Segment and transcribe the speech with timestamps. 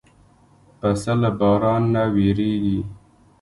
[0.79, 2.79] پسه له باران نه وېرېږي.